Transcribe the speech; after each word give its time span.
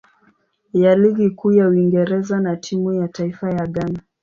ya 0.73 0.95
Ligi 0.95 1.29
Kuu 1.29 1.51
ya 1.51 1.67
Uingereza 1.67 2.39
na 2.39 2.55
timu 2.57 2.93
ya 2.93 3.07
taifa 3.07 3.51
ya 3.53 3.67
Ghana. 3.67 3.99